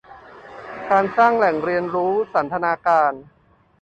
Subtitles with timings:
[0.91, 3.13] การสร้างแหล่งเรียนรู้สันทนาการ